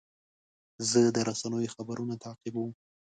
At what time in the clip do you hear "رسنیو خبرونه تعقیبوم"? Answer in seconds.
1.29-2.69